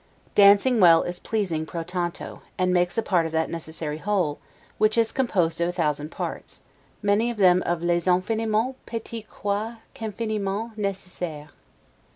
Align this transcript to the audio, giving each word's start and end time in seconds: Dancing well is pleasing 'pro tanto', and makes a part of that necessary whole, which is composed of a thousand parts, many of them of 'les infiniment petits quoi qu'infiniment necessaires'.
Dancing 0.33 0.79
well 0.79 1.03
is 1.03 1.19
pleasing 1.19 1.63
'pro 1.67 1.83
tanto', 1.83 2.41
and 2.57 2.73
makes 2.73 2.97
a 2.97 3.03
part 3.03 3.27
of 3.27 3.31
that 3.33 3.51
necessary 3.51 3.99
whole, 3.99 4.39
which 4.79 4.97
is 4.97 5.11
composed 5.11 5.61
of 5.61 5.69
a 5.69 5.71
thousand 5.71 6.09
parts, 6.09 6.61
many 7.03 7.29
of 7.29 7.37
them 7.37 7.61
of 7.67 7.83
'les 7.83 8.07
infiniment 8.07 8.77
petits 8.87 9.27
quoi 9.29 9.75
qu'infiniment 9.93 10.75
necessaires'. 10.75 11.49